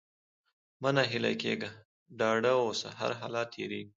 مه 0.81 0.89
ناهيلی 0.95 1.33
کېږه! 1.41 1.69
ډاډه 2.17 2.53
اوسه! 2.65 2.89
هرحالت 3.01 3.47
تېرېږي. 3.53 3.89